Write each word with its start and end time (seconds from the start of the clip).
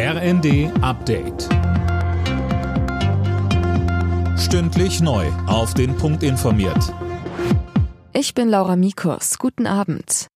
RND 0.00 0.70
Update. 0.80 1.48
Stündlich 4.38 5.00
neu. 5.00 5.26
Auf 5.48 5.74
den 5.74 5.96
Punkt 5.96 6.22
informiert. 6.22 6.94
Ich 8.12 8.32
bin 8.32 8.48
Laura 8.48 8.76
Mikos. 8.76 9.38
Guten 9.38 9.66
Abend. 9.66 10.28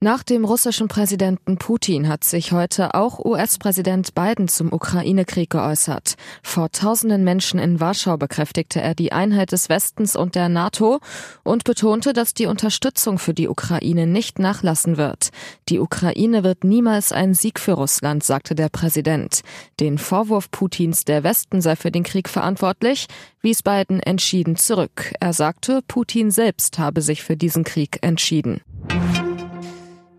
Nach 0.00 0.22
dem 0.22 0.44
russischen 0.44 0.88
Präsidenten 0.88 1.56
Putin 1.56 2.06
hat 2.06 2.22
sich 2.22 2.52
heute 2.52 2.92
auch 2.92 3.18
US-Präsident 3.24 4.14
Biden 4.14 4.46
zum 4.46 4.70
Ukraine-Krieg 4.70 5.48
geäußert. 5.48 6.16
Vor 6.42 6.70
tausenden 6.70 7.24
Menschen 7.24 7.58
in 7.58 7.80
Warschau 7.80 8.18
bekräftigte 8.18 8.82
er 8.82 8.94
die 8.94 9.12
Einheit 9.12 9.52
des 9.52 9.70
Westens 9.70 10.14
und 10.14 10.34
der 10.34 10.50
NATO 10.50 11.00
und 11.44 11.64
betonte, 11.64 12.12
dass 12.12 12.34
die 12.34 12.44
Unterstützung 12.44 13.18
für 13.18 13.32
die 13.32 13.48
Ukraine 13.48 14.06
nicht 14.06 14.38
nachlassen 14.38 14.98
wird. 14.98 15.30
Die 15.70 15.80
Ukraine 15.80 16.44
wird 16.44 16.62
niemals 16.62 17.10
ein 17.12 17.32
Sieg 17.32 17.58
für 17.58 17.72
Russland, 17.72 18.22
sagte 18.22 18.54
der 18.54 18.68
Präsident. 18.68 19.40
Den 19.80 19.96
Vorwurf 19.96 20.50
Putins, 20.50 21.06
der 21.06 21.24
Westen 21.24 21.62
sei 21.62 21.74
für 21.74 21.90
den 21.90 22.02
Krieg 22.02 22.28
verantwortlich, 22.28 23.06
wies 23.40 23.62
Biden 23.62 24.00
entschieden 24.00 24.56
zurück. 24.56 25.14
Er 25.20 25.32
sagte, 25.32 25.80
Putin 25.88 26.30
selbst 26.30 26.78
habe 26.78 27.00
sich 27.00 27.22
für 27.22 27.38
diesen 27.38 27.64
Krieg 27.64 28.00
entschieden. 28.02 28.60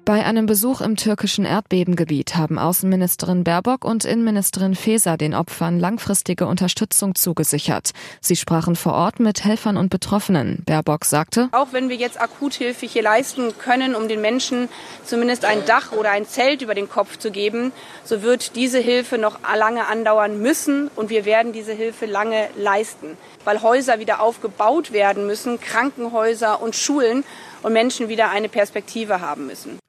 Bei 0.08 0.24
einem 0.24 0.46
Besuch 0.46 0.80
im 0.80 0.96
türkischen 0.96 1.44
Erdbebengebiet 1.44 2.38
haben 2.38 2.58
Außenministerin 2.58 3.44
Baerbock 3.44 3.84
und 3.84 4.06
Innenministerin 4.06 4.74
Faeser 4.74 5.18
den 5.18 5.34
Opfern 5.34 5.82
langfristige 5.82 6.48
Unterstützung 6.48 7.14
zugesichert. 7.14 7.92
Sie 8.22 8.38
sprachen 8.38 8.78
vor 8.78 8.94
Ort 8.94 9.20
mit 9.20 9.44
Helfern 9.44 9.76
und 9.76 9.90
Betroffenen. 9.90 10.64
Baerbock 10.66 11.04
sagte, 11.04 11.50
Auch 11.52 11.74
wenn 11.74 11.90
wir 11.90 11.98
jetzt 11.98 12.22
Akuthilfe 12.22 12.86
hier 12.86 13.02
leisten 13.02 13.58
können, 13.58 13.96
um 13.96 14.08
den 14.08 14.22
Menschen 14.22 14.70
zumindest 15.04 15.44
ein 15.44 15.66
Dach 15.66 15.92
oder 15.92 16.12
ein 16.12 16.26
Zelt 16.26 16.62
über 16.62 16.74
den 16.74 16.88
Kopf 16.88 17.18
zu 17.18 17.30
geben, 17.30 17.74
so 18.06 18.22
wird 18.22 18.56
diese 18.56 18.80
Hilfe 18.80 19.18
noch 19.18 19.40
lange 19.58 19.88
andauern 19.88 20.42
müssen 20.42 20.90
und 20.96 21.10
wir 21.10 21.26
werden 21.26 21.52
diese 21.52 21.74
Hilfe 21.74 22.06
lange 22.06 22.48
leisten, 22.56 23.18
weil 23.44 23.62
Häuser 23.62 24.00
wieder 24.00 24.22
aufgebaut 24.22 24.94
werden 24.94 25.28
müssen, 25.28 25.60
Krankenhäuser 25.60 26.62
und 26.62 26.78
Schulen 26.78 27.26
und 27.62 27.74
Menschen 27.74 28.08
wieder 28.08 28.30
eine 28.30 28.48
Perspektive 28.48 29.20
haben 29.20 29.48
müssen. 29.48 29.80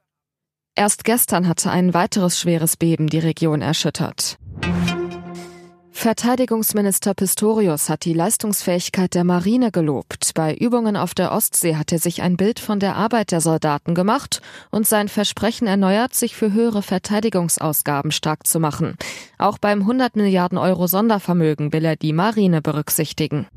Erst 0.79 1.03
gestern 1.03 1.49
hatte 1.49 1.73
ein 1.73 1.93
weiteres 1.93 2.39
schweres 2.39 2.77
Beben 2.77 3.09
die 3.09 3.19
Region 3.19 3.63
erschüttert. 3.63 4.39
Verteidigungsminister 5.91 7.15
Pistorius 7.15 7.89
hat 7.89 8.05
die 8.05 8.13
Leistungsfähigkeit 8.13 9.13
der 9.15 9.25
Marine 9.25 9.73
gelobt. 9.73 10.31
Bei 10.35 10.55
Übungen 10.55 10.97
auf 10.97 11.15
der 11.15 11.33
Ostsee 11.33 11.75
hat 11.75 11.91
er 11.91 11.99
sich 11.99 12.23
ein 12.23 12.37
Bild 12.37 12.61
von 12.61 12.79
der 12.79 12.95
Arbeit 12.95 13.33
der 13.33 13.41
Soldaten 13.41 13.97
gemacht 13.97 14.41
und 14.71 14.87
sein 14.87 15.09
Versprechen 15.09 15.67
erneuert, 15.67 16.15
sich 16.15 16.37
für 16.37 16.53
höhere 16.53 16.83
Verteidigungsausgaben 16.83 18.13
stark 18.13 18.47
zu 18.47 18.61
machen. 18.61 18.95
Auch 19.37 19.59
beim 19.59 19.81
100 19.81 20.15
Milliarden 20.15 20.59
Euro 20.59 20.87
Sondervermögen 20.87 21.73
will 21.73 21.85
er 21.85 21.97
die 21.97 22.13
Marine 22.13 22.63
berücksichtigen. 22.63 23.49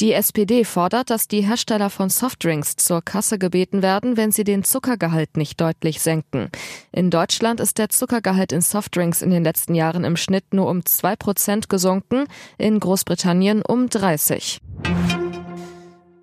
Die 0.00 0.12
SPD 0.12 0.64
fordert, 0.64 1.08
dass 1.08 1.26
die 1.26 1.40
Hersteller 1.40 1.88
von 1.88 2.10
Softdrinks 2.10 2.76
zur 2.76 3.00
Kasse 3.00 3.38
gebeten 3.38 3.80
werden, 3.80 4.18
wenn 4.18 4.30
sie 4.30 4.44
den 4.44 4.62
Zuckergehalt 4.62 5.38
nicht 5.38 5.58
deutlich 5.58 6.02
senken. 6.02 6.50
In 6.92 7.10
Deutschland 7.10 7.60
ist 7.60 7.78
der 7.78 7.88
Zuckergehalt 7.88 8.52
in 8.52 8.60
Softdrinks 8.60 9.22
in 9.22 9.30
den 9.30 9.42
letzten 9.42 9.74
Jahren 9.74 10.04
im 10.04 10.18
Schnitt 10.18 10.52
nur 10.52 10.68
um 10.68 10.84
zwei 10.84 11.16
Prozent 11.16 11.70
gesunken, 11.70 12.26
in 12.58 12.78
Großbritannien 12.78 13.62
um 13.62 13.88
30. 13.88 14.60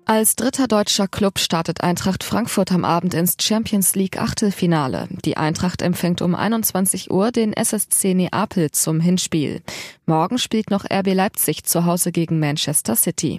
Als 0.06 0.36
dritter 0.36 0.68
deutscher 0.68 1.08
Club 1.08 1.38
startet 1.38 1.80
Eintracht 1.80 2.24
Frankfurt 2.24 2.72
am 2.72 2.84
Abend 2.84 3.14
ins 3.14 3.36
Champions 3.40 3.94
League 3.94 4.20
Achtelfinale. 4.20 5.08
Die 5.24 5.38
Eintracht 5.38 5.80
empfängt 5.80 6.20
um 6.20 6.34
21 6.34 7.10
Uhr 7.10 7.32
den 7.32 7.54
SSC 7.54 8.12
Neapel 8.12 8.70
zum 8.70 9.00
Hinspiel. 9.00 9.62
Morgen 10.04 10.36
spielt 10.36 10.70
noch 10.70 10.84
RB 10.84 11.14
Leipzig 11.14 11.64
zu 11.64 11.86
Hause 11.86 12.12
gegen 12.12 12.38
Manchester 12.38 12.96
City. 12.96 13.38